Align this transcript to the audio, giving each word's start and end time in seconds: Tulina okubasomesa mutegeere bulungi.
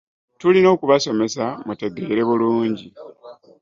Tulina 0.39 0.67
okubasomesa 0.75 1.43
mutegeere 1.65 2.21
bulungi. 2.29 2.85